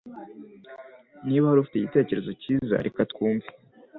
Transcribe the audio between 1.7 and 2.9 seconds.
igitekerezo cyiza